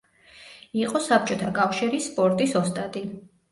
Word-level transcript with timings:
იყო 0.83 1.01
საბჭოთა 1.09 1.53
კავშირის 1.59 2.09
სპორტის 2.11 2.59
ოსტატი. 2.65 3.07